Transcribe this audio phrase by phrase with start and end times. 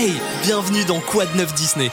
[0.00, 0.12] Hey,
[0.44, 1.90] bienvenue dans Quad 9 Disney.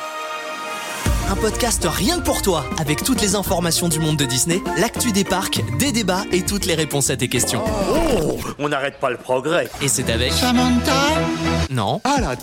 [1.28, 5.12] Un podcast rien que pour toi, avec toutes les informations du monde de Disney, l'actu
[5.12, 7.64] des parcs, des débats et toutes les réponses à tes questions.
[7.66, 9.72] Oh, on n'arrête pas le progrès.
[9.82, 10.34] Et c'est avec...
[10.34, 10.94] Samantha
[11.72, 12.00] Non.
[12.04, 12.36] Ah la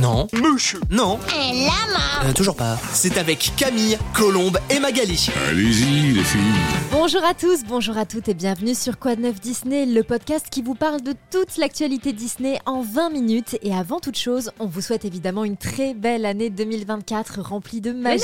[0.00, 0.28] Non.
[0.32, 1.18] Mouche Non.
[1.34, 2.78] Un lama Euh, toujours pas.
[2.92, 5.28] C'est avec Camille, Colombe et Magali.
[5.48, 6.40] Allez-y les filles
[6.92, 10.62] Bonjour à tous, bonjour à toutes et bienvenue sur Quad 9 Disney, le podcast qui
[10.62, 13.58] vous parle de toute l'actualité Disney en 20 minutes.
[13.62, 17.92] Et avant toute chose, on vous souhaite évidemment une très belle année 2024 remplie de
[17.92, 18.22] magie.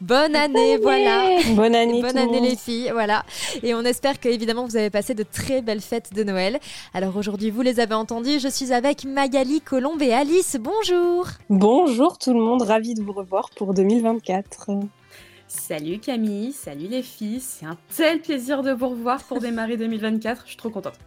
[0.00, 1.28] Bonne année, voilà.
[1.54, 2.50] Bonne année, Bonne tout le année monde.
[2.50, 3.24] les filles, voilà.
[3.62, 6.58] Et on espère que évidemment vous avez passé de très belles fêtes de Noël.
[6.92, 10.56] Alors aujourd'hui, vous les avez entendus, je suis avec Magali, Colombe et Alice.
[10.58, 10.71] Bonjour.
[11.50, 14.70] Bonjour tout le monde, ravi de vous revoir pour 2024.
[15.46, 20.42] Salut Camille, salut les filles, c'est un tel plaisir de vous revoir pour démarrer 2024,
[20.44, 20.98] je suis trop contente.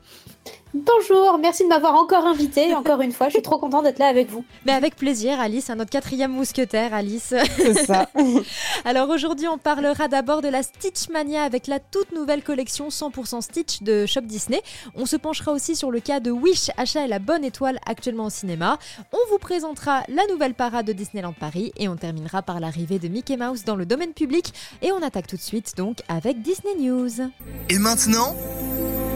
[0.76, 4.08] Bonjour, merci de m'avoir encore invité, encore une fois, je suis trop contente d'être là
[4.08, 4.44] avec vous.
[4.66, 7.34] Mais avec plaisir, Alice, à notre quatrième mousquetaire, Alice.
[7.56, 8.10] C'est ça.
[8.86, 13.40] Alors aujourd'hui, on parlera d'abord de la Stitch Mania avec la toute nouvelle collection 100%
[13.40, 14.62] Stitch de Shop Disney.
[14.96, 18.26] On se penchera aussi sur le cas de Wish, Achat et la bonne étoile actuellement
[18.26, 18.78] au cinéma.
[19.14, 23.08] On vous présentera la nouvelle parade de Disneyland Paris et on terminera par l'arrivée de
[23.08, 24.54] Mickey Mouse dans le domaine public.
[24.82, 27.32] Et on attaque tout de suite donc avec Disney News.
[27.70, 28.36] Et maintenant,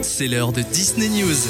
[0.01, 1.48] c'est l'heure de Disney News.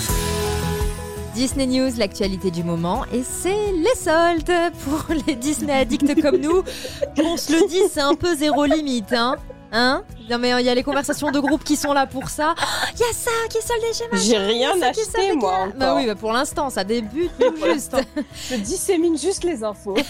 [1.33, 6.63] Disney News, l'actualité du moment, et c'est les soldes pour les Disney addicts comme nous.
[7.23, 9.37] On se le dit, c'est un peu zéro limite, hein
[9.71, 12.55] Hein Non mais il y a les conversations de groupe qui sont là pour ça.
[12.95, 14.19] Il y a ça qui est soldé chez moi.
[14.19, 15.73] J'ai rien ça acheté moi encore.
[15.77, 17.95] Bah oui, bah pour l'instant, ça débute tout juste.
[18.49, 19.95] Je dissémine juste les infos.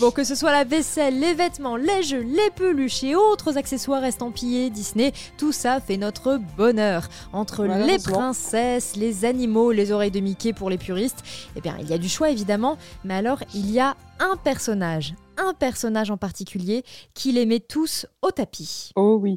[0.00, 4.02] Bon, que ce soit la vaisselle, les vêtements, les jeux, les peluches et autres accessoires
[4.04, 7.08] estampillés Disney, tout ça fait notre bonheur.
[7.32, 11.22] Entre les princesses, les animaux, les oreilles de Mickey pour les puristes,
[11.56, 15.14] eh bien, il y a du choix évidemment, mais alors il y a un personnage,
[15.36, 18.90] un personnage en particulier qui les met tous au tapis.
[18.96, 19.36] Oh oui.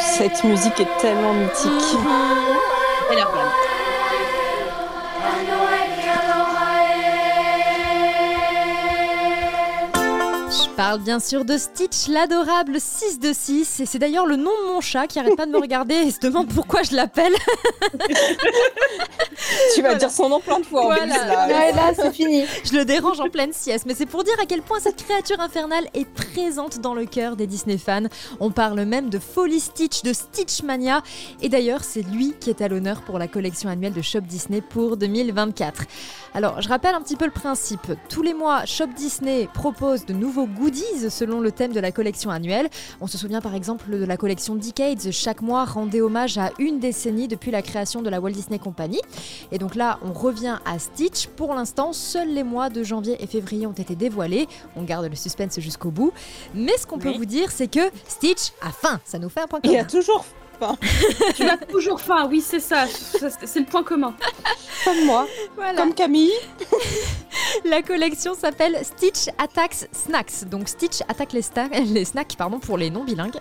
[0.00, 1.98] Cette musique est tellement mythique.
[3.10, 3.24] Elle est
[10.74, 14.72] parle bien sûr de Stitch, l'adorable 6 de 6, et c'est d'ailleurs le nom de
[14.72, 17.32] mon chat qui arrête pas de me regarder et se demande pourquoi je l'appelle.
[19.74, 21.02] Tu vas dire son nom plein de fois en Voilà.
[21.02, 21.46] plus, là.
[21.46, 22.44] Ouais, là, c'est fini.
[22.64, 25.40] Je le dérange en pleine sieste, mais c'est pour dire à quel point cette créature
[25.40, 28.04] infernale est présente dans le cœur des Disney fans.
[28.40, 31.02] On parle même de Folly Stitch, de Stitch Mania,
[31.42, 34.60] et d'ailleurs c'est lui qui est à l'honneur pour la collection annuelle de Shop Disney
[34.60, 35.82] pour 2024.
[36.34, 37.92] Alors je rappelle un petit peu le principe.
[38.08, 42.30] Tous les mois, Shop Disney propose de nouveaux goodies selon le thème de la collection
[42.30, 42.68] annuelle.
[43.00, 45.10] On se souvient par exemple de la collection Decades.
[45.12, 49.00] Chaque mois rendait hommage à une décennie depuis la création de la Walt Disney Company.
[49.52, 51.26] Et donc là, on revient à Stitch.
[51.28, 54.48] Pour l'instant, seuls les mois de janvier et février ont été dévoilés.
[54.76, 56.12] On garde le suspense jusqu'au bout.
[56.54, 59.00] Mais ce qu'on peut vous dire, c'est que Stitch a faim.
[59.04, 60.00] Ça nous fait un point Il y a commun.
[60.00, 60.24] toujours
[61.34, 64.14] Tu as toujours faim, oui c'est ça, c'est le point commun.
[64.84, 65.82] comme moi, Voilà.
[65.82, 66.30] comme Camille.
[67.64, 70.44] La collection s'appelle Stitch Attacks Snacks.
[70.48, 71.42] Donc Stitch attaque les,
[71.84, 73.36] les snacks pardon, pour les non bilingues.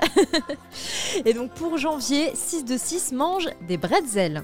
[1.26, 4.44] et donc pour janvier, 6 de 6 mange des bretzels.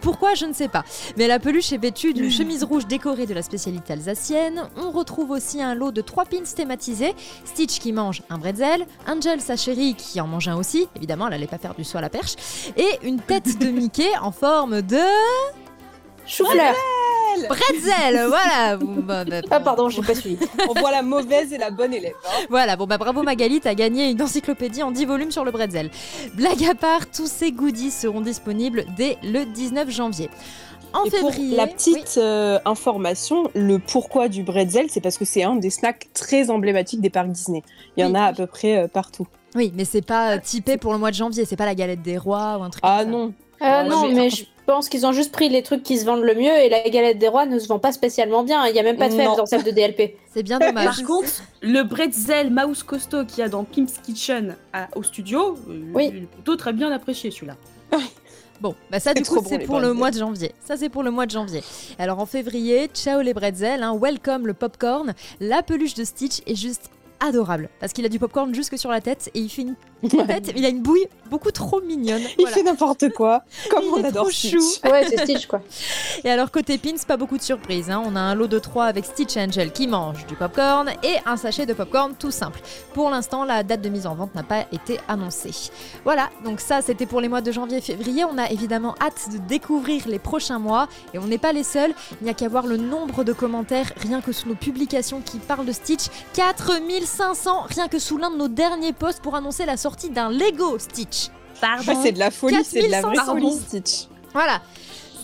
[0.00, 0.84] Pourquoi Je ne sais pas.
[1.16, 4.68] Mais la peluche est vêtue d'une chemise rouge décorée de la spécialité alsacienne.
[4.76, 7.14] On retrouve aussi un lot de trois pins thématisés.
[7.44, 10.88] Stitch qui mange un bretzel, Angel sa chérie qui en mange un aussi.
[10.96, 12.34] Évidemment, elle n'allait pas faire du saut à la perche.
[12.76, 14.98] Et une tête de Mickey en forme de
[16.26, 16.74] Chou-fleur.
[17.48, 18.26] Bretzel.
[18.28, 18.76] Voilà.
[18.76, 20.38] Bon, bah, bah, Ah, pardon, j'ai pas suivi.
[20.68, 22.14] On voit la mauvaise et la bonne élève.
[22.26, 22.44] hein.
[22.48, 25.90] Voilà, bon bah bravo Magali, t'as gagné une encyclopédie en 10 volumes sur le bretzel.
[26.34, 30.30] Blague à part, tous ces goodies seront disponibles dès le 19 janvier.
[30.92, 31.70] En Et pour février, la oui.
[31.74, 36.50] petite euh, information, le pourquoi du bretzel, c'est parce que c'est un des snacks très
[36.50, 37.62] emblématiques des parcs Disney.
[37.96, 38.16] Il y en Oui.
[38.18, 39.26] a à peu près euh, partout.
[39.54, 42.02] Oui, mais c'est pas euh, typé pour le mois de janvier, c'est pas la galette
[42.02, 43.18] des rois ou un truc Ah comme ça.
[43.18, 43.32] non,
[43.62, 46.22] Euh, Ouais, non, mais je pense qu'ils ont juste pris les trucs qui se vendent
[46.22, 48.66] le mieux et la galette des rois ne se vend pas spécialement bien.
[48.68, 50.16] Il y a même pas de fèves dans celle de DLP.
[50.32, 50.84] C'est bien dommage.
[50.84, 55.58] Par contre, le bretzel mouse costaud qu'il y a dans Pimp's Kitchen à- au studio,
[55.68, 56.10] euh, Oui.
[56.12, 57.56] il est plutôt très bien apprécié celui-là.
[58.60, 60.52] Bon, bah ça du coup bon, c'est pour le mois de janvier.
[60.62, 61.62] Ça c'est pour le mois de janvier.
[61.98, 65.14] Alors en février, ciao les bretzels, hein, welcome le popcorn.
[65.40, 66.90] La peluche de Stitch est juste
[67.20, 69.76] adorable parce qu'il a du popcorn jusque sur la tête et il fait une
[70.20, 72.22] En fait, il a une bouille beaucoup trop mignonne.
[72.38, 72.56] Il Voilà.
[72.56, 73.42] fait n'importe quoi.
[73.70, 74.52] Comme Il on est adore trop Stitch.
[74.52, 74.88] chou.
[74.90, 75.60] Ouais, c'est Stitch quoi.
[76.24, 77.90] Et alors côté pins, pas beaucoup de surprises.
[77.90, 78.02] hein.
[78.04, 81.16] On a un lot de 3 avec Stitch et Angel qui mange du popcorn et
[81.26, 82.60] un sachet de popcorn tout simple.
[82.94, 85.70] Pour l'instant, la date de mise en vente n'a pas été annoncée.
[86.04, 88.24] Voilà, donc ça c'était pour les mois de janvier et février.
[88.24, 91.92] On a évidemment hâte de découvrir les prochains mois et on n'est pas les seuls.
[92.20, 95.38] Il n'y a qu'à voir le nombre de commentaires rien que sous nos publications qui
[95.38, 96.06] parlent de Stitch.
[96.34, 100.78] 4500 rien que sous l'un de nos derniers posts pour annoncer la sortie d'un Lego
[100.78, 101.28] Stitch.
[101.62, 104.08] Ah, c'est de la folie, c'est de la vraie 4500 folie Stitch.
[104.32, 104.62] Voilà.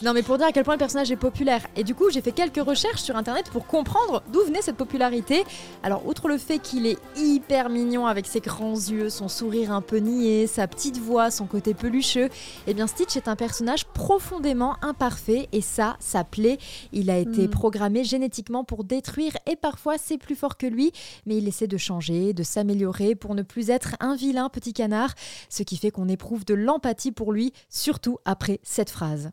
[0.03, 1.67] Non mais pour dire à quel point le personnage est populaire.
[1.75, 5.45] Et du coup j'ai fait quelques recherches sur internet pour comprendre d'où venait cette popularité.
[5.83, 9.81] Alors outre le fait qu'il est hyper mignon avec ses grands yeux, son sourire un
[9.81, 12.29] peu niais, sa petite voix, son côté pelucheux,
[12.67, 16.59] eh bien Stitch est un personnage profondément imparfait et ça, ça plaît.
[16.93, 17.51] Il a été Mm.
[17.51, 20.93] programmé génétiquement pour détruire et parfois c'est plus fort que lui,
[21.25, 25.15] mais il essaie de changer, de s'améliorer pour ne plus être un vilain petit canard,
[25.49, 29.31] ce qui fait qu'on éprouve de l'empathie pour lui, surtout après cette phrase.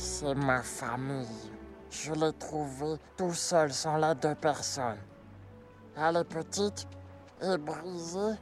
[0.00, 1.50] C'est ma famille.
[1.90, 4.98] Je l'ai trouvée tout seul sans l'aide de personne.
[5.96, 6.86] Elle est petite
[7.42, 8.38] et brisée,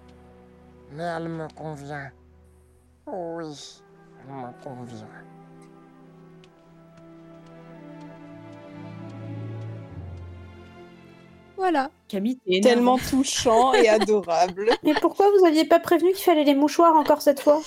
[0.93, 2.11] mais elle me convient.
[3.07, 3.83] Oui,
[4.21, 5.07] elle me convient.
[11.57, 11.91] Voilà.
[12.09, 12.61] Camille, t'es.
[12.61, 14.71] Tellement touchant et adorable.
[14.85, 17.61] Mais pourquoi vous aviez pas prévenu qu'il fallait les mouchoirs encore cette fois?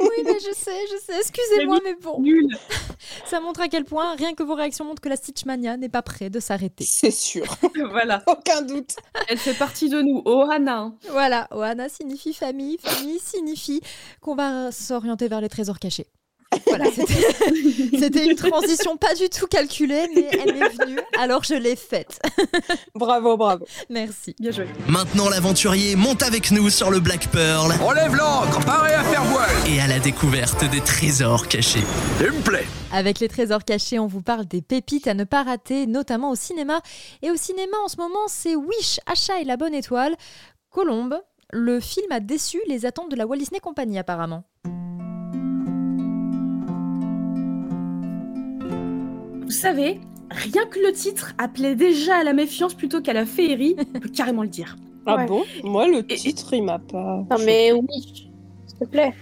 [0.00, 1.18] Oui, mais je sais, je sais.
[1.18, 2.20] Excusez-moi, mais bon.
[2.20, 2.48] Nul.
[3.26, 6.02] Ça montre à quel point, rien que vos réactions montrent que la Stitchmania n'est pas
[6.02, 6.84] près de s'arrêter.
[6.86, 7.44] C'est sûr.
[7.90, 8.22] voilà.
[8.26, 8.96] Aucun doute.
[9.28, 10.22] Elle fait partie de nous.
[10.24, 10.92] Oh, Hannah.
[11.10, 13.80] Voilà, Oana signifie famille, famille signifie
[14.20, 16.06] qu'on va s'orienter vers les trésors cachés.
[16.66, 16.84] Voilà,
[17.98, 22.20] c'était une transition pas du tout calculée, mais elle est venue, alors je l'ai faite.
[22.94, 23.66] Bravo, bravo.
[23.90, 24.34] Merci.
[24.38, 24.66] Bien joué.
[24.88, 29.50] Maintenant l'aventurier monte avec nous sur le Black Pearl Enlève l'ancre, paré à faire voile
[29.68, 31.84] et à la découverte des trésors cachés.
[32.20, 35.42] Il me plaît Avec les trésors cachés, on vous parle des pépites à ne pas
[35.42, 36.80] rater, notamment au cinéma.
[37.22, 40.16] Et au cinéma, en ce moment, c'est Wish, Achat et la Bonne Étoile.
[40.70, 41.20] Colombe,
[41.52, 44.44] le film a déçu les attentes de la Walt Disney Company, apparemment.
[49.46, 50.00] Vous savez,
[50.30, 54.08] rien que le titre appelait déjà à la méfiance plutôt qu'à la féerie, on peut
[54.08, 54.76] carrément le dire.
[55.06, 55.26] Ah Ouais.
[55.26, 55.44] bon?
[55.62, 57.24] Moi, le Et- titre, il m'a pas.
[57.30, 57.86] Non mais oui,
[58.66, 59.14] s'il te plaît.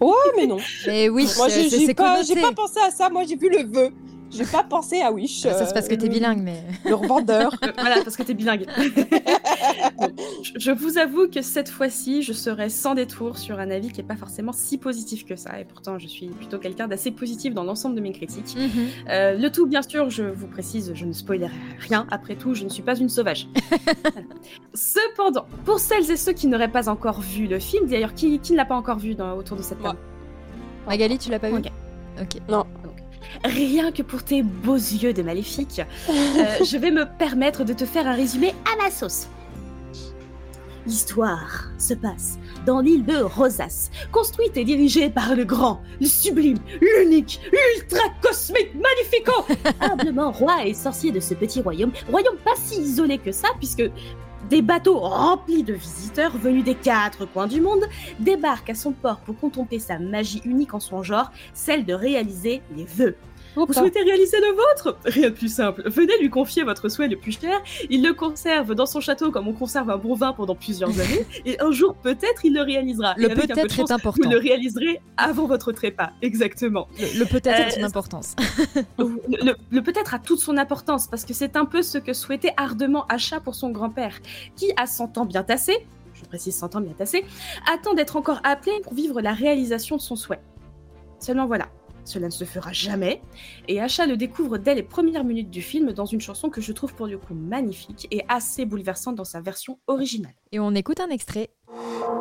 [0.00, 0.56] Ouais, mais non.
[0.88, 3.08] Mais oui, Moi, c'est j'ai pas, pas pensé à ça.
[3.10, 3.90] Moi, j'ai vu le vœu.
[4.30, 5.40] J'ai pas pensé à Wish.
[5.42, 6.60] Ça, c'est parce que euh, t'es le- bilingue, mais...
[6.84, 7.54] Le revendeur.
[7.62, 8.66] Euh, voilà, parce que t'es bilingue.
[10.58, 14.06] Je- vous avoue que cette fois-ci, je serai sans détour sur un avis qui n'est
[14.06, 15.60] pas forcément si positif que ça.
[15.60, 18.56] Et pourtant, je suis plutôt quelqu'un d'assez positif dans l'ensemble de mes critiques.
[18.56, 18.86] Mhm.
[19.08, 22.06] Euh, le tout, bien sûr, je vous précise, je ne spoilerai rien.
[22.10, 23.48] Après tout, je ne suis pas une sauvage.
[23.70, 24.26] Voilà.
[24.74, 28.52] Cependant, pour celles et ceux qui n'auraient pas encore vu le film, d'ailleurs, qui, qui
[28.52, 29.98] ne l'a pas encore vu dans- autour de cette table?
[30.86, 31.56] Magali, tu l'as pas vu?
[31.56, 31.70] Ok.
[32.20, 32.40] Ok.
[33.44, 36.12] Rien que pour tes beaux yeux de maléfique, euh,
[36.64, 39.28] je vais me permettre de te faire un résumé à ma sauce.
[40.86, 46.58] L'histoire se passe dans l'île de Rosas, construite et dirigée par le grand, le sublime,
[46.80, 49.46] l'unique, l'ultra cosmique Magnifico,
[49.80, 51.92] humblement roi et sorcier de ce petit royaume.
[52.10, 53.90] Royaume pas si isolé que ça, puisque
[54.54, 57.84] des bateaux remplis de visiteurs venus des quatre coins du monde
[58.20, 62.62] débarquent à son port pour contempler sa magie unique en son genre, celle de réaliser
[62.76, 63.16] les vœux.
[63.56, 65.82] Vous souhaitez réaliser le vôtre Rien de plus simple.
[65.88, 67.60] Venez lui confier votre souhait le plus cher.
[67.90, 71.24] Il le conserve dans son château comme on conserve un bon vin pendant plusieurs années.
[71.46, 73.14] Et un jour, peut-être, il le réalisera.
[73.16, 74.22] Le peut-être est important.
[74.24, 76.10] Vous le réaliserez avant votre trépas.
[76.22, 76.88] Exactement.
[76.98, 78.34] Le, le peut-être Euh, une importance.
[78.98, 82.12] Le, le- le peut-être a toute son importance parce que c'est un peu ce que
[82.12, 84.18] souhaitait ardemment Achat pour son grand-père,
[84.56, 87.24] qui, à 100 ans bien tassé, je précise 100 ans bien tassé,
[87.72, 90.40] attend d'être encore appelé pour vivre la réalisation de son souhait.
[91.20, 91.68] Seulement voilà,
[92.04, 93.22] cela ne se fera jamais,
[93.68, 96.72] et Achat le découvre dès les premières minutes du film dans une chanson que je
[96.72, 100.34] trouve pour du coup magnifique et assez bouleversante dans sa version originale.
[100.52, 101.50] Et on écoute un extrait.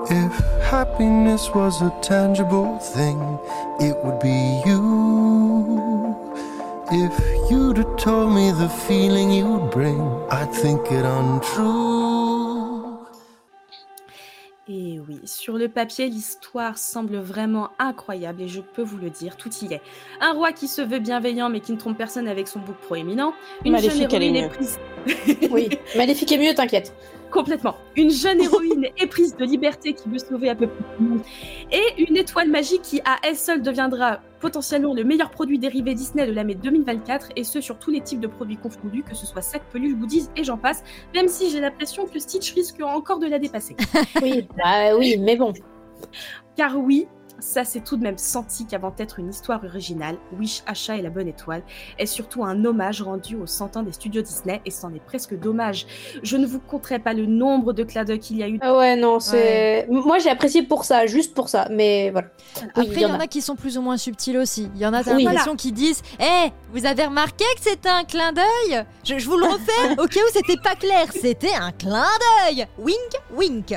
[0.09, 3.17] If happiness was a tangible thing,
[3.79, 6.15] it would be you.
[6.91, 7.13] If
[7.49, 12.02] you'd have told me the feeling you'd bring, I'd think it untrue.
[14.69, 19.35] Et oui, sur le papier, l'histoire semble vraiment incroyable et je peux vous le dire,
[19.35, 19.81] tout y est.
[20.21, 23.33] Un roi qui se veut bienveillant mais qui ne trompe personne avec son bouc proéminent.
[23.65, 24.79] Une Maléfique, jeune héroïne éprise...
[25.51, 26.93] Oui, maléfique est mieux, t'inquiète.
[27.31, 27.75] Complètement.
[27.95, 31.21] Une jeune héroïne éprise de liberté qui veut sauver à peu près tout le monde.
[31.71, 36.27] Et une étoile magique qui, à elle seule, deviendra potentiellement le meilleur produit dérivé Disney
[36.27, 39.41] de l'année 2024, et ce sur tous les types de produits confondus, que ce soit
[39.41, 40.83] sac, peluche, goodies et j'en passe,
[41.15, 43.75] même si j'ai l'impression que Stitch risque encore de la dépasser.
[44.21, 45.53] Oui, bah oui, mais bon.
[46.55, 47.07] Car oui,
[47.43, 51.09] ça s'est tout de même senti qu'avant d'être une histoire originale, Wish, Achat et la
[51.09, 51.61] Bonne Étoile
[51.99, 55.37] est surtout un hommage rendu aux 100 ans des studios Disney et c'en est presque
[55.37, 55.85] dommage.
[56.23, 58.59] Je ne vous compterai pas le nombre de clins d'œil qu'il y a eu.
[58.61, 59.85] Ah ouais, non, c'est.
[59.89, 62.29] Moi, j'ai apprécié pour ça, juste pour ça, mais voilà.
[62.61, 63.27] Oui, Après, il y, en a.
[63.27, 64.69] qui sont plus ou moins subtils aussi.
[64.75, 65.23] Il y en a, Oui.
[65.25, 68.85] l'impression qui disent Hé, vous avez remarqué que c'était un clin d'œil?
[69.03, 72.05] Je, je vous le refais, au cas où c'était pas clair, c'était un clin
[72.47, 72.97] d'œil Wink,
[73.35, 73.67] wink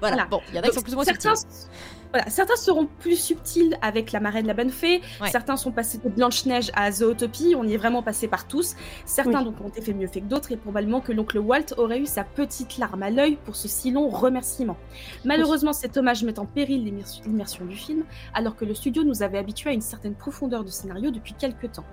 [0.00, 0.26] Voilà, Voilà.
[0.26, 1.68] bon, il y en a qui sont plus ou moins certains, subtils.
[2.12, 5.00] Voilà, certains seront plus subtils avec la marraine de la bonne fée.
[5.20, 5.30] Ouais.
[5.30, 7.54] Certains sont passés de Blanche-Neige à Zootopie.
[7.56, 8.74] On y est vraiment passé par tous.
[9.04, 9.44] Certains Oui.
[9.46, 12.06] donc ont été fait mieux fait que d'autres et probablement que l'oncle Walt aurait eu
[12.06, 14.76] sa petite larme à l'œil pour ce si long remerciement.
[15.24, 16.84] Malheureusement, cet hommage met en péril
[17.24, 18.04] l'immersion du film,
[18.34, 21.72] alors que le studio nous avait habitués à une certaine profondeur de scénario depuis quelques
[21.72, 21.84] temps.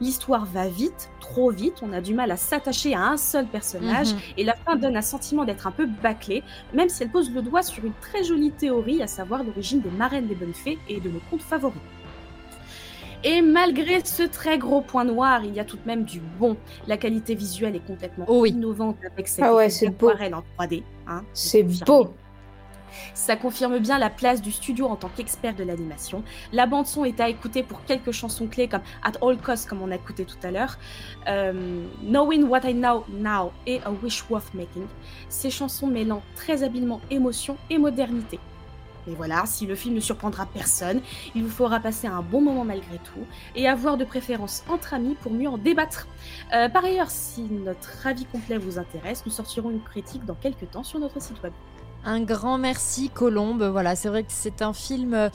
[0.00, 1.76] L'histoire va vite, trop vite.
[1.82, 4.20] On a du mal à s'attacher à un seul personnage Mhm.
[4.36, 6.42] et la fin donne un sentiment d'être un peu bâclé,
[6.74, 9.90] même si elle pose le doigt sur une très jolie théorie, à savoir l'origine des
[9.90, 11.80] marraines des bonnes fées et de nos contes favoris.
[13.24, 16.56] Et malgré ce très gros point noir, il y a tout de même du bon.
[16.86, 18.50] La qualité visuelle est complètement Oh oui.
[18.50, 20.82] innovante avec cette Ah ouais, aquarelle en 3D.
[21.08, 22.12] hein, C'est beau.
[23.14, 26.22] Ça confirme bien la place du studio en tant qu'expert de l'animation.
[26.52, 29.82] La bande son est à écouter pour quelques chansons clés comme At All Costs, comme
[29.82, 30.78] on a écouté tout à l'heure,
[31.26, 34.86] euh, Knowing What I Know Now et A Wish Worth Making.
[35.28, 38.38] Ces chansons mêlant très habilement émotion et modernité.
[39.06, 41.00] Mais voilà, si le film ne surprendra personne,
[41.34, 45.16] il vous faudra passer un bon moment malgré tout et avoir de préférence entre amis
[45.20, 46.08] pour mieux en débattre.
[46.54, 50.70] Euh, par ailleurs, si notre avis complet vous intéresse, nous sortirons une critique dans quelques
[50.70, 51.52] temps sur notre site web.
[52.04, 53.64] Un grand merci Colombe.
[53.64, 55.28] Voilà, c'est vrai que c'est un film euh,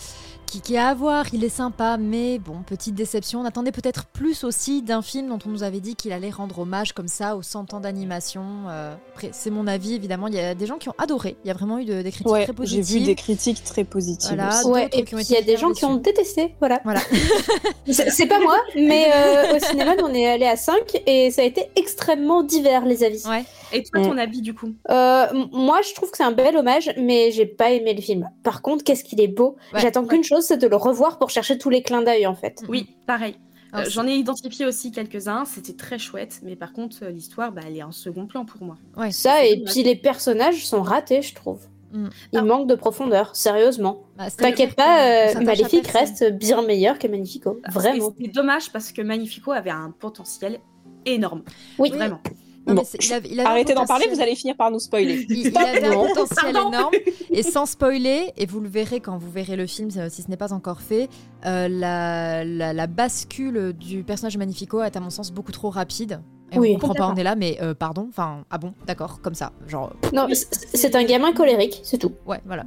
[0.51, 3.39] qui, qui est à voir, il est sympa, mais bon, petite déception.
[3.39, 6.59] On attendait peut-être plus aussi d'un film dont on nous avait dit qu'il allait rendre
[6.59, 8.43] hommage comme ça aux 100 ans d'animation.
[8.67, 10.27] Euh, après, c'est mon avis, évidemment.
[10.27, 11.37] Il y a des gens qui ont adoré.
[11.45, 12.99] Il y a vraiment eu de- des critiques Ouais, très j'ai positives.
[12.99, 14.35] vu des critiques très positives.
[14.35, 14.65] Voilà.
[14.67, 16.81] Ouais, et puis il y a des gens qui ont détesté, voilà.
[16.83, 16.99] Voilà.
[17.89, 21.41] C'est pas moi, mais euh, au cinéma, nous, on est allé à 5 et ça
[21.41, 23.23] a été extrêmement divers, les avis.
[23.27, 23.43] Ouais.
[23.73, 24.73] Et toi, ton avis du coup?
[24.89, 28.29] Euh, moi, je trouve que c'est un bel hommage, mais j'ai pas aimé le film.
[28.43, 29.55] Par contre, qu'est-ce qu'il est beau.
[29.73, 30.07] Ouais, J'attends ouais.
[30.09, 32.63] qu'une chose, c'est de le revoir pour chercher tous les clins d'œil, en fait.
[32.67, 33.35] Oui, pareil.
[33.73, 37.53] Alors, Euh, J'en ai identifié aussi quelques-uns, c'était très chouette, mais par contre, euh, l'histoire,
[37.53, 38.75] bah, elle est en second plan pour moi.
[38.97, 39.11] Ouais.
[39.11, 41.59] Ça, et puis les personnages sont ratés, je trouve.
[41.93, 42.07] Mm.
[42.33, 42.41] Il Ah.
[42.41, 44.03] manque de profondeur, sérieusement.
[44.17, 47.61] Bah, T'inquiète pas, euh, Maléfique reste bien meilleur que Magnifico.
[47.69, 48.13] Vraiment.
[48.19, 50.59] Et C'est dommage parce que Magnifico avait un potentiel
[51.05, 51.43] énorme.
[51.79, 52.19] Oui, Vraiment.
[52.67, 54.55] Non, mais Bon, c'est- il avait- il avait un Arrêtez d'en parler, vous allez finir
[54.55, 55.25] par nous spoiler.
[55.29, 56.93] Il, il avait un potentiel énorme
[57.31, 60.29] et sans spoiler, et vous le verrez quand vous verrez le film, euh, si ce
[60.29, 61.09] n'est pas encore fait,
[61.45, 66.21] euh, la, la- la bascule du personnage Magnifico est à mon sens beaucoup trop rapide.
[66.51, 66.73] Et Oui.
[66.75, 69.53] on comprend pas, on est là, mais euh, pardon, enfin, ah bon, d'accord, comme ça,
[69.67, 72.11] genre, Non, c'est- un gamin colérique, c'est tout.
[72.27, 72.65] ouais, voilà.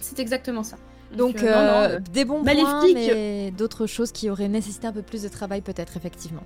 [0.00, 0.76] C'est exactement ça.
[1.16, 2.66] Donc, euh, non, non, des bons Maléfique.
[2.68, 6.42] points, mais d'autres choses qui auraient nécessité un peu plus de travail, peut-être, effectivement.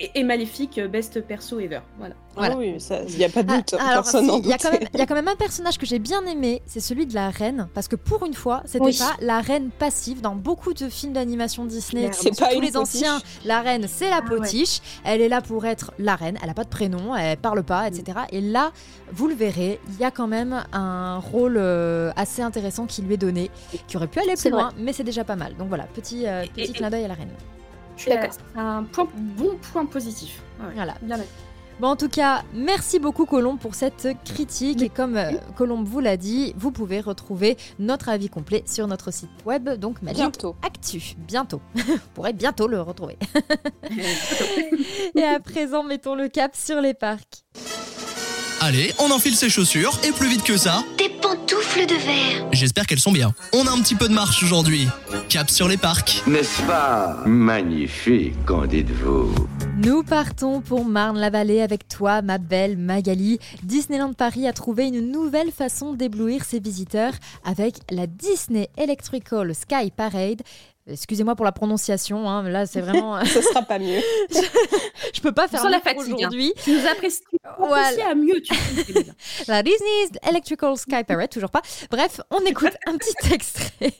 [0.00, 1.80] Et, et Maléfique, euh, best perso ever.
[1.98, 2.14] Voilà.
[2.34, 2.54] Voilà.
[2.54, 2.76] Ah oui,
[3.08, 3.70] il n'y a pas de Ah, doute.
[3.78, 4.90] Personne si, n'en il y, a quand même- doutait.
[4.92, 7.30] il y a quand même un personnage que j'ai bien aimé, c'est celui de la
[7.30, 8.98] reine, parce que pour une fois, c'était Oui.
[8.98, 10.20] pas la reine passive.
[10.20, 12.10] Dans beaucoup de films d'animation Disney.
[12.12, 12.76] C'est pas une les potiche.
[13.02, 14.36] anciens, la reine c'est la Ah ouais.
[14.38, 17.62] potiche, elle est là pour être la reine, elle a pas de prénom, elle parle
[17.62, 18.18] pas, etc.
[18.32, 18.72] Et là,
[19.12, 23.14] vous le verrez, il y a quand même un rôle euh, assez intéressant qui lui
[23.14, 23.50] est donné,
[23.88, 25.56] qui aurait pu aller plus loin, mais c'est déjà pas mal.
[25.56, 27.30] Donc voilà, petit, euh, Et- petit et- clin d'œil à la reine.
[27.96, 28.32] Je suis d'accord.
[28.32, 30.42] C'est un point, bon point positif.
[30.60, 30.72] Ouais, ouais.
[30.74, 30.94] Voilà.
[31.02, 31.18] Bien.
[31.78, 34.80] Bon, en tout cas, merci beaucoup Colombe pour cette critique.
[34.80, 39.10] Et comme euh, Colombe vous l'a dit, vous pouvez retrouver notre avis complet sur notre
[39.12, 40.56] site web, donc Magic Bientôt.
[40.62, 41.14] Actu.
[41.18, 41.60] Bientôt.
[41.74, 43.18] vous pourrez bientôt le retrouver.
[45.14, 47.44] et à présent, mettons le cap sur les parcs.
[48.68, 52.48] Allez, on enfile ses chaussures et plus vite que ça, Des pantoufles de verre.
[52.50, 53.32] j'espère qu'elles sont bien.
[53.52, 54.88] On a un petit peu de marche aujourd'hui.
[55.28, 56.24] Cap sur les parcs.
[56.26, 59.32] N'est-ce pas magnifique, qu'en dites-vous?
[59.76, 63.38] Nous partons pour Marne-la-Vallée avec toi, ma belle Magali.
[63.62, 67.12] Disneyland Paris a trouvé une nouvelle façon d'éblouir ses visiteurs
[67.44, 70.42] avec la Disney Electrical Sky Parade.
[70.88, 73.24] Excusez-moi pour la prononciation, hein, mais là c'est vraiment.
[73.24, 74.00] Ce sera pas mieux.
[75.14, 76.14] Je peux pas faire Sans la mieux fatigue, hein.
[76.16, 76.52] aujourd'hui.
[76.62, 77.22] Tu nous apprécies
[77.58, 77.88] Voilà.
[77.88, 79.06] apprécies à mieux, tu sais.
[79.48, 81.62] La Disney Electrical Sky Parade, toujours pas.
[81.90, 83.94] Bref, on écoute un petit extrait.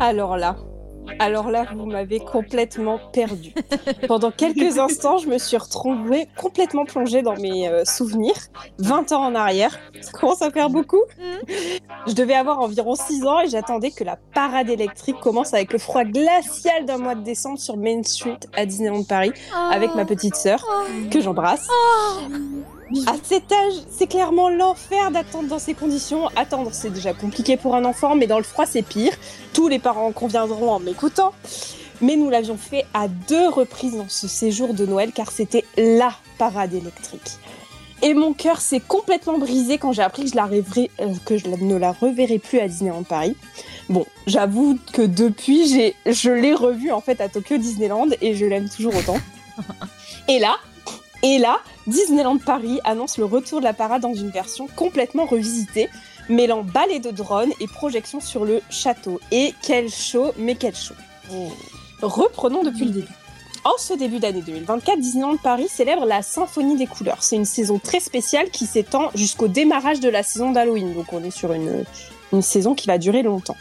[0.00, 0.56] Alors là,
[1.18, 3.54] Alors là, vous m'avez complètement perdu.
[4.08, 8.36] Pendant quelques instants, je me suis retrouvée complètement plongée dans mes euh, souvenirs,
[8.78, 9.78] 20 ans en arrière.
[10.00, 11.02] Ça commence à faire beaucoup?
[12.06, 15.78] Je devais avoir environ 6 ans et j'attendais que la parade électrique commence avec le
[15.78, 19.32] froid glacial d'un mois de décembre sur Main Street à Disneyland Paris
[19.70, 20.64] avec ma petite sœur
[21.10, 21.68] que j'embrasse.
[23.06, 26.28] À cet âge, c'est clairement l'enfer d'attendre dans ces conditions.
[26.36, 29.12] Attendre, c'est déjà compliqué pour un enfant, mais dans le froid, c'est pire.
[29.52, 31.32] Tous les parents conviendront en m'écoutant.
[32.00, 36.12] Mais nous l'avions fait à deux reprises dans ce séjour de Noël, car c'était LA
[36.38, 37.38] parade électrique.
[38.02, 41.38] Et mon cœur s'est complètement brisé quand j'ai appris que je, la rêverais- euh, que
[41.38, 43.34] je ne la reverrai plus à Disneyland Paris.
[43.88, 48.44] Bon, j'avoue que depuis, j'ai, je l'ai revue en fait à Tokyo Disneyland et je
[48.44, 49.16] l'aime toujours autant.
[50.28, 50.56] Et là,
[51.28, 55.88] et là, Disneyland Paris annonce le retour de la parade dans une version complètement revisitée,
[56.28, 59.20] mêlant ballet de drone et projection sur le château.
[59.32, 60.94] Et quel show, mais quel show.
[62.00, 63.12] Reprenons depuis le début.
[63.64, 67.24] En ce début d'année 2024, Disneyland Paris célèbre la Symphonie des couleurs.
[67.24, 70.94] C'est une saison très spéciale qui s'étend jusqu'au démarrage de la saison d'Halloween.
[70.94, 71.84] Donc on est sur une,
[72.32, 73.56] une saison qui va durer longtemps.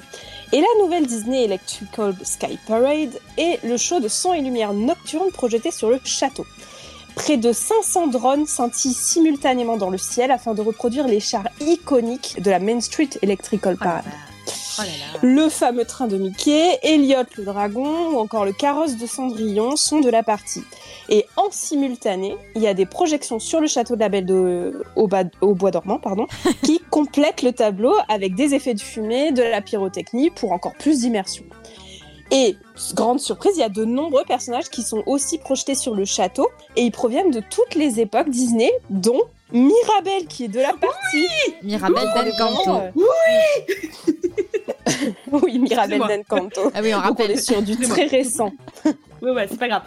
[0.54, 5.32] Et la nouvelle Disney Electrical Sky Parade est le show de son et lumière nocturne
[5.32, 6.46] projeté sur le château.
[7.16, 12.42] Près de 500 drones scintillent simultanément dans le ciel afin de reproduire les chars iconiques
[12.42, 14.04] de la Main Street Electrical Parade.
[15.22, 20.02] Le fameux train de Mickey, Elliot le dragon ou encore le carrosse de Cendrillon sont
[20.02, 20.64] de la partie.
[21.08, 24.84] Et en simultané, il y a des projections sur le château de la Belle de...
[24.98, 26.28] au, bas- au bois dormant pardon,
[26.64, 31.00] qui complètent le tableau avec des effets de fumée, de la pyrotechnie pour encore plus
[31.00, 31.46] d'immersion.
[32.32, 32.58] Et
[32.96, 36.50] grande surprise, il y a de nombreux personnages qui sont aussi projetés sur le château
[36.76, 41.28] et ils proviennent de toutes les époques Disney, dont Mirabelle qui est de la partie.
[41.62, 42.64] Mirabelle Donc, on est d'Encanto.
[42.64, 42.92] vraiment, euh,
[45.44, 46.08] oui, Mirabelle Excusez-moi.
[46.18, 46.72] d'Encanto.
[46.74, 47.32] Ah oui, on Donc on rappelle.
[47.32, 48.52] est sur du très récent.
[49.22, 49.84] Ouais, ouais, c'est pas grave.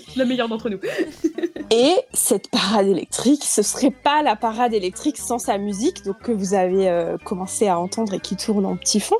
[0.16, 0.78] Le meilleur d'entre nous.
[1.70, 6.32] Et cette parade électrique, ce serait pas la parade électrique sans sa musique, donc que
[6.32, 9.16] vous avez euh, commencé à entendre et qui tourne en petit fond.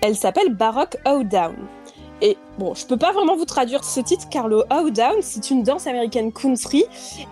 [0.00, 1.54] Elle s'appelle Baroque Hoedown.
[2.62, 5.88] Bon, je peux pas vraiment vous traduire ce titre car le Hoedown, c'est une danse
[5.88, 6.84] américaine country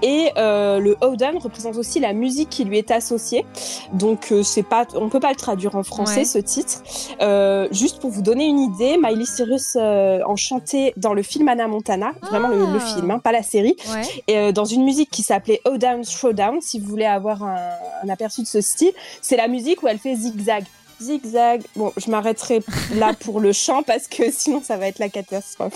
[0.03, 3.47] et euh, le Hoedown représente aussi la musique qui lui est associée.
[3.93, 6.25] Donc euh, c'est pas, on peut pas le traduire en français Ouais.
[6.25, 6.83] ce titre.
[7.21, 11.47] Euh, juste pour vous donner une idée, Miley Cyrus euh, en chantait dans le film
[11.47, 12.95] Anna Montana, vraiment le, le Ah.
[12.95, 14.03] film, hein, pas la série Ouais.
[14.27, 17.57] et euh, dans une musique qui s'appelait Down Showdown, si vous voulez avoir un,
[18.03, 18.91] un aperçu de ce style,
[19.23, 20.65] c'est la musique où elle fait zigzag.
[21.01, 21.63] Zigzag.
[21.77, 22.61] Bon, je m'arrêterai
[22.95, 25.75] là pour le chant parce que sinon ça va être la catastrophe.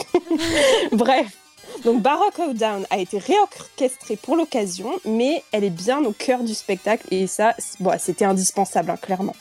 [0.93, 1.29] Bref.
[1.85, 6.55] Donc Baroque Down a été réorchestrée pour l'occasion, mais elle est bien au cœur du
[6.55, 9.35] spectacle et ça, bon, c'était indispensable, hein, clairement.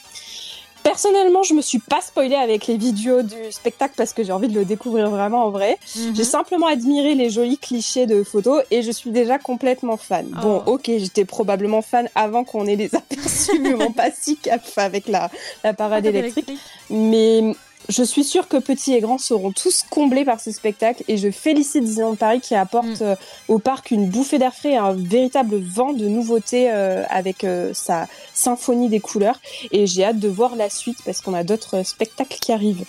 [0.83, 4.47] Personnellement, je me suis pas spoilée avec les vidéos du spectacle parce que j'ai envie
[4.49, 5.77] de le découvrir vraiment en vrai.
[5.95, 6.15] Mhm.
[6.15, 10.27] J'ai simplement admiré les jolis clichés de photos et je suis déjà complètement fan.
[10.41, 10.73] Bon, Oh.
[10.73, 15.07] ok, j'étais probablement fan avant qu'on ait les aperçus, mais bon, pas si cap avec
[15.07, 15.29] la,
[15.63, 16.51] la parade électrique.
[16.89, 17.55] Mais
[17.89, 21.29] je suis sûre que petits et grands seront tous comblés par ce spectacle et je
[21.31, 23.03] félicite Disneyland Paris qui apporte Mm.
[23.03, 23.15] euh,
[23.47, 27.71] au parc une bouffée d'air frais et un véritable vent de nouveautés euh, avec euh,
[27.73, 29.39] sa symphonie des couleurs
[29.71, 32.85] et j'ai hâte de voir la suite parce qu'on a d'autres spectacles qui arrivent.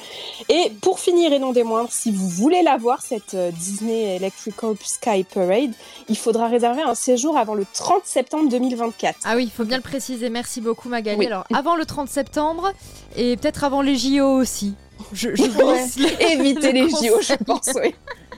[0.48, 4.16] Et pour finir et non des moindres, si vous voulez la voir, cette euh, Disney
[4.16, 5.72] Electrical Sky Parade,
[6.08, 9.18] il faudra réserver un séjour avant le 30 septembre 2024.
[9.24, 10.30] Ah oui, il faut bien le préciser.
[10.30, 11.18] Merci beaucoup Magali.
[11.18, 11.26] Oui.
[11.26, 12.72] Alors, avant le 30 septembre
[13.16, 14.74] et peut-être avant les JO aussi.
[15.12, 16.88] Je, je vise les-.
[16.88, 17.94] JO, je pense, oui.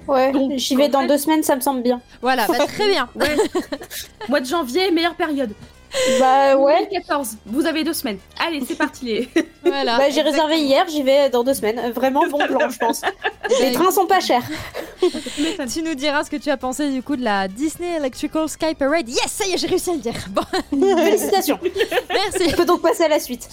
[0.09, 2.01] Ouais, j'y vais dans fait- deux semaines, ça me semble bien.
[2.23, 3.09] Voilà, bah, très bien.
[3.17, 3.37] Ouais.
[4.29, 5.51] Mois de janvier, meilleure période.
[6.21, 6.81] Bah ouais.
[6.91, 8.19] 2014, vous avez deux semaines.
[8.47, 9.29] Allez, c'est parti les.
[9.65, 9.97] Voilà.
[9.99, 11.91] Bah, j'ai réservé hier, j'y vais dans deux semaines.
[11.93, 13.03] Vraiment bon plan, je pense.
[13.61, 14.43] Les trains sont pas chers.
[15.73, 18.75] Tu nous diras ce que tu as pensé du coup de la Disney Electrical Sky
[18.75, 19.09] Parade.
[19.09, 20.15] Yes, ça y est, j'ai réussi à le dire.
[20.31, 20.43] Bon,
[21.05, 21.59] Félicitations.
[22.09, 22.53] merci.
[22.53, 23.49] On peut donc passer à la suite.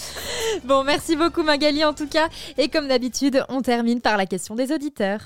[0.63, 2.27] Bon, merci beaucoup Magali en tout cas.
[2.57, 5.19] Et comme d'habitude, on termine par la question des auditeurs.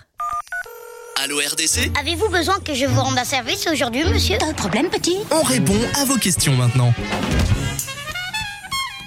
[1.24, 4.38] Allô RDC Avez-vous besoin que je vous rende un service aujourd'hui, monsieur?
[4.38, 5.18] Pas de problème, petit?
[5.32, 6.94] On répond à vos questions maintenant.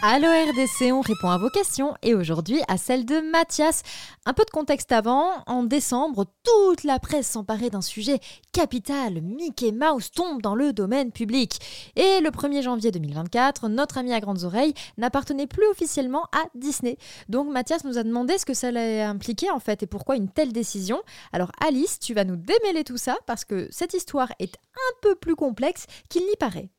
[0.02, 3.82] Allo RDC, on répond à vos questions et aujourd'hui à celle de Mathias.
[4.24, 8.18] Un peu de contexte avant, en décembre, toute la presse s'emparait d'un sujet
[8.52, 9.20] capital.
[9.20, 11.92] Mickey Mouse tombe dans le domaine public.
[11.96, 16.96] Et le 1er janvier 2024, notre ami à grandes oreilles n'appartenait plus officiellement à Disney.
[17.28, 20.30] Donc Mathias nous a demandé ce que ça allait impliquer en fait et pourquoi une
[20.30, 21.02] telle décision.
[21.34, 25.14] Alors Alice, tu vas nous démêler tout ça parce que cette histoire est un peu
[25.14, 26.70] plus complexe qu'il n'y paraît.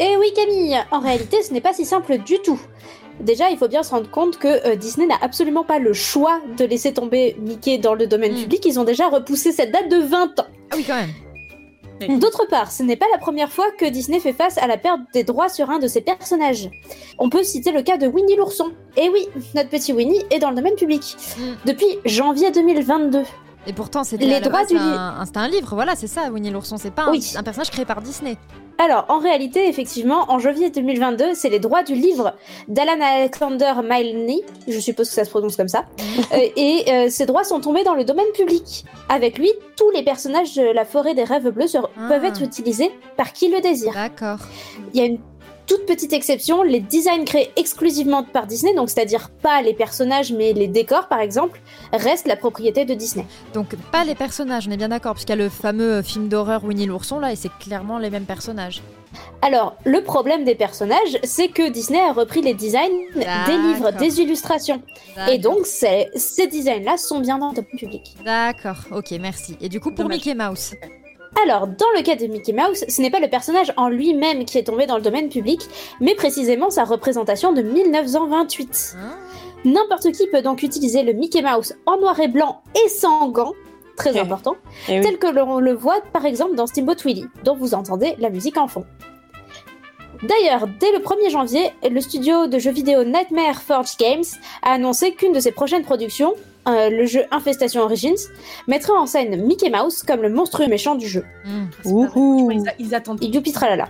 [0.00, 2.60] Et oui Camille, en réalité ce n'est pas si simple du tout.
[3.20, 6.40] Déjà, il faut bien se rendre compte que euh, Disney n'a absolument pas le choix
[6.56, 8.42] de laisser tomber Mickey dans le domaine Mm.
[8.42, 8.64] public.
[8.64, 10.46] Ils ont déjà repoussé cette date de 20 ans.
[10.70, 12.20] Ah oui, quand même.
[12.20, 15.00] D'autre part, ce n'est pas la première fois que Disney fait face à la perte
[15.12, 16.70] des droits sur un de ses personnages.
[17.18, 18.70] On peut citer le cas de Winnie l'ourson.
[18.96, 21.16] Et oui, notre petit Winnie est dans le domaine public.
[21.38, 21.42] Mm.
[21.66, 23.22] Depuis janvier 2022.
[23.68, 26.30] Et pourtant, c'était Les droits base du un, un- c'était un livre, voilà, c'est ça,
[26.32, 26.76] Winnie l'ourson.
[26.78, 27.34] C'est pas un, Oui.
[27.36, 28.36] un personnage créé par Disney.
[28.78, 32.34] Alors, en réalité, effectivement, en janvier 2022, c'est les droits du livre
[32.68, 34.36] d'Alan Alexander Milne,
[34.68, 35.84] je suppose que ça se prononce comme ça,
[36.32, 38.84] Euh, et euh, ces droits sont tombés dans le domaine public.
[39.08, 42.08] Avec lui, tous les personnages de la forêt des rêves bleus Ah.
[42.08, 43.92] peuvent être utilisés par qui le désire.
[43.94, 44.38] D'accord.
[44.94, 45.18] Il y a une
[45.68, 50.52] toute petite exception, les designs créés exclusivement par Disney, donc c'est-à-dire pas les personnages mais
[50.52, 51.60] les décors par exemple,
[51.92, 53.24] restent la propriété de Disney.
[53.54, 56.64] Donc, pas les personnages, on est bien d'accord, puisqu'il y a le fameux film d'horreur
[56.64, 58.82] Winnie l'ourson, là, et c'est clairement les mêmes personnages.
[59.42, 64.20] Alors, le problème des personnages, c'est que Disney a repris les designs des livres, des
[64.20, 64.82] illustrations.
[65.30, 66.08] Et donc, ces
[66.50, 68.16] designs-là sont bien dans le public.
[68.24, 69.56] D'accord, ok, merci.
[69.60, 70.18] Et du coup, pour Dommage.
[70.18, 70.74] Mickey Mouse
[71.42, 74.58] Alors, dans le cas de Mickey Mouse, ce n'est pas le personnage en lui-même qui
[74.58, 75.60] est tombé dans le domaine public,
[76.00, 78.96] mais précisément sa représentation de 1928.
[78.98, 79.16] Hein
[79.64, 83.52] N'importe qui peut donc utiliser le Mickey Mouse en noir et blanc et sans gants,
[83.96, 84.20] très Eh.
[84.20, 84.56] important,
[84.88, 85.04] Eh oui.
[85.04, 88.56] tel que l'on le voit par exemple dans Steamboat Willie, dont vous entendez la musique
[88.56, 88.84] en fond.
[90.22, 94.24] D'ailleurs, dès le 1er janvier, le studio de jeux vidéo Nightmare Forge Games
[94.62, 96.34] a annoncé qu'une de ses prochaines productions,
[96.66, 98.16] euh, le jeu Infestation Origins,
[98.66, 101.24] mettrait en scène Mickey Mouse comme le monstrueux méchant du jeu.
[101.44, 101.66] Hmm.
[102.52, 103.22] Ils, a- ils attendent.
[103.22, 103.88] Et youpi tralala.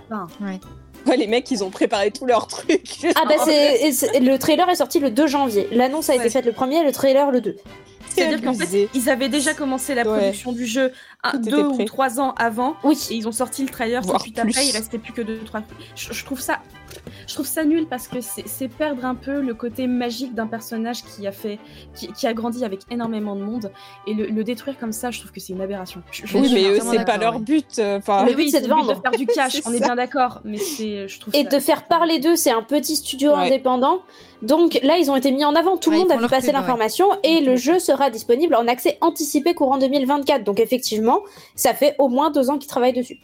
[1.06, 2.98] Ouais, les mecs, ils ont préparé tous leurs trucs.
[3.16, 5.68] Ah bah c'est, le trailer est sorti le 2 janvier.
[5.72, 7.56] L'annonce a été faite le 1er, le trailer le 2.
[8.10, 10.18] C'est-à-dire qu'en fait, ils avaient déjà commencé la Ouais.
[10.18, 10.92] production du jeu
[11.24, 12.76] un, deux ou trois ans avant.
[12.84, 12.98] Oui.
[13.10, 14.66] Et ils ont sorti le trailer tout de suite après.
[14.66, 15.62] Il restait plus que deux trois.
[15.96, 16.58] Je, je trouve ça,
[17.26, 21.02] je trouve ça nul parce que c'est perdre un peu le côté magique d'un personnage
[21.04, 21.58] qui a fait,
[21.94, 23.72] qui, qui a grandi avec énormément de monde
[24.06, 26.02] et le, le détruire comme ça, je trouve que c'est une aberration.
[26.12, 27.78] Je- je- Oui, mais c'est pas leur but.
[27.78, 29.00] euh, Enfin, but, oui, c'est de vendre.
[29.02, 29.60] faire du cash.
[29.66, 32.50] On est bien d'accord, mais c'est, je trouve Et ça- de faire parler d'eux, c'est
[32.52, 33.46] un petit studio Ouais.
[33.46, 34.00] indépendant.
[34.40, 35.76] Donc là, ils ont été mis en avant.
[35.76, 38.96] Tout le Ouais, monde a vu passer l'information et le jeu sera disponible en accès
[39.00, 40.44] anticipé courant 2024.
[40.44, 41.20] Donc effectivement,
[41.56, 43.18] ça fait au moins deux ans qu'ils travaillent dessus.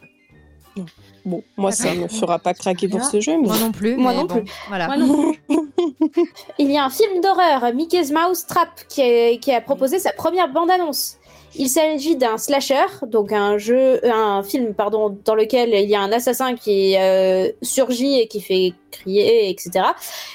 [1.24, 3.46] bon, moi, ça me fera pas craquer pour ce jeu, mais.
[3.46, 3.96] Moi non plus.
[3.96, 4.50] Moi non bon, plus.
[4.68, 4.86] Voilà.
[4.88, 5.40] Moi non plus.
[6.58, 10.12] Il y a un film d'horreur, Mickey's Mouse Trap, qui, est- qui a proposé sa
[10.12, 11.16] première bande-annonce.
[11.56, 16.00] Il s'agit d'un slasher, donc un jeu, un film pardon, dans lequel il y a
[16.00, 19.70] un assassin qui euh, surgit et qui fait crier, etc.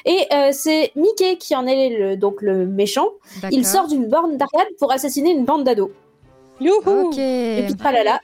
[0.05, 3.10] Et euh, c'est Mickey qui en est le, donc le méchant.
[3.51, 5.91] Il sort d'une borne d'arcade pour assassiner une bande d'ados.
[6.62, 7.17] Youhou Ok.
[7.17, 8.19] Et puis tralala.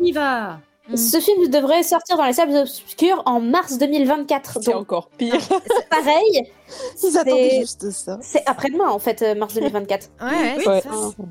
[0.00, 0.58] On y va.
[0.94, 4.58] Ce film devrait sortir dans les salles obscures en mars 2024.
[4.62, 5.34] C'est Donc encore pire.
[5.40, 6.50] c'est pareil,
[7.04, 8.18] Ils attendaient c'est- juste ça.
[8.22, 10.08] c'est après-demain en fait, euh, mars 2024.
[10.22, 11.26] Ouais, ouais, Oui, c'est Ouais.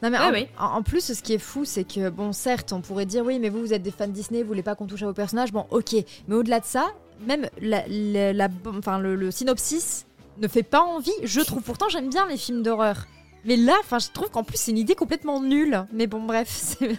[0.00, 0.10] Ça.
[0.10, 3.06] Non mais Ouais, en, plus, ce qui est fou, c'est que bon, certes, on pourrait
[3.06, 5.06] dire oui, mais vous, vous êtes des fans Disney, vous voulez pas qu'on touche à
[5.06, 5.52] vos personnages.
[5.52, 5.94] Bon, ok.
[6.28, 6.86] Mais au-delà de ça,
[7.26, 10.06] même la, la- la- enfin, le, le synopsis
[10.38, 11.10] ne fait pas envie.
[11.22, 11.62] Je trouve.
[11.62, 13.06] Pourtant, j'aime bien les films d'horreur.
[13.44, 15.86] Mais là, enfin, je trouve qu'en plus, c'est une idée complètement nulle.
[15.92, 16.90] Mais bon, bref, c'est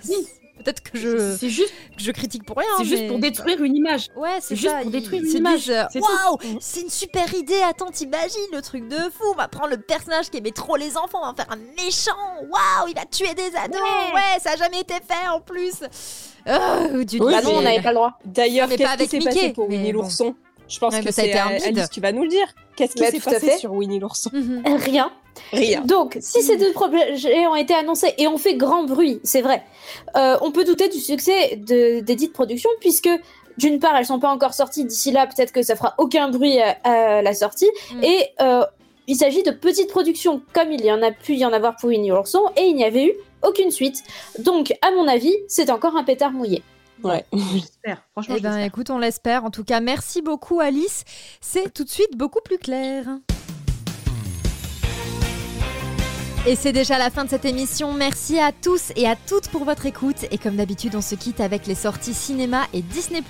[0.63, 2.67] peut-être que je, C'est juste, que je critique pour rien.
[2.77, 4.09] c'est juste pour détruire une image.
[4.15, 4.81] Ouais, c'est C'est juste ça.
[4.81, 5.99] pour détruire une image, disent, euh, c'est.
[5.99, 7.61] Waouh, une super idée.
[7.67, 9.23] Attends, t'imagines le truc de fou.
[9.31, 11.57] On va prendre le personnage qui aimait trop les enfants, on va en faire un
[11.83, 12.11] méchant.
[12.41, 13.79] Waouh, il va tuer des ados.
[14.13, 15.73] Ouais, ça a jamais été fait en plus.
[16.47, 18.19] Euh, du Oui, bah non, on n'avait pas le droit.
[18.25, 20.01] D'ailleurs, Mais pas qu'est-ce qui avec s'est Mickey, passé pour mais Winnie bon.
[20.03, 20.35] l'ourson?
[20.69, 21.47] Je pense Ouais, que mais ça a été un.
[21.47, 22.47] Alice, tu vas nous le dire.
[22.75, 23.57] Qu'est-ce qui Bah, s'est passé fait.
[23.57, 24.29] sur Winnie l'ourson?
[24.33, 24.63] Mhm.
[24.85, 25.11] Rien.
[25.51, 25.81] Rien.
[25.81, 29.63] Donc, si ces deux projets ont été annoncés et ont fait grand bruit, c'est vrai,
[30.15, 33.09] euh, on peut douter du succès de, des dites productions puisque
[33.57, 34.85] d'une part, elles sont pas encore sorties.
[34.85, 37.69] D'ici là, peut-être que ça fera aucun bruit à, à la sortie.
[37.91, 38.03] Mm.
[38.03, 38.63] Et euh,
[39.07, 41.89] il s'agit de petites productions, comme il y en a pu y en avoir pour
[41.89, 44.03] Winnie l'ourson, et il n'y avait eu aucune suite.
[44.39, 46.61] Donc, à mon avis, c'est encore un pétard mouillé.
[47.03, 47.25] Ouais.
[47.33, 48.03] J'espère.
[48.11, 49.45] Franchement, Eh ben, écoute, on l'espère.
[49.45, 51.03] En tout cas, merci beaucoup, Alice.
[51.41, 53.05] C'est tout de suite beaucoup plus clair.
[56.45, 57.93] Et c'est déjà la fin de cette émission.
[57.93, 60.25] Merci à tous et à toutes pour votre écoute.
[60.31, 63.21] Et comme d'habitude, on se quitte avec les sorties cinéma et Disney+.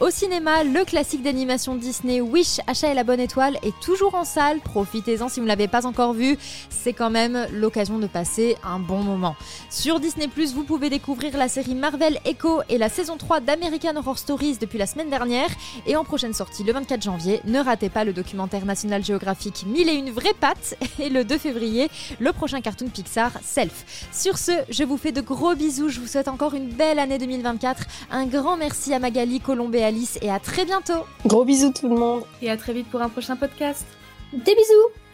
[0.00, 4.24] Au cinéma, le classique d'animation Disney Wish, Achat et la bonne étoile est toujours en
[4.24, 4.58] salle.
[4.60, 6.36] Profitez-en si vous ne l'avez pas encore vu.
[6.68, 9.36] C'est quand même l'occasion de passer un bon moment.
[9.70, 14.18] Sur Disney+, vous pouvez découvrir la série Marvel Echo et la saison 3 d'American Horror
[14.18, 15.50] Stories depuis la semaine dernière.
[15.86, 19.88] Et en prochaine sortie, le 24 janvier, ne ratez pas le documentaire National Geographic 1000
[19.88, 20.76] et une vraie patte.
[20.98, 24.06] Et le 2 février, le prochain cartoon Pixar, Self.
[24.12, 27.18] Sur ce, je vous fais de gros bisous, je vous souhaite encore une belle année
[27.18, 27.82] 2024.
[28.12, 31.04] Un grand merci à Magali, Colombe et Alice et à très bientôt.
[31.26, 32.22] Gros bisous tout le monde.
[32.40, 33.84] Et à très vite pour un prochain podcast.
[34.32, 35.07] Des bisous